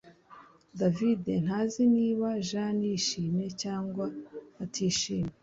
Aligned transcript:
David 0.79 1.23
ntazi 1.43 1.81
niba 1.95 2.27
Jane 2.47 2.81
yishimye 2.87 3.45
cyangwa 3.61 4.05
atishimye 4.63 5.33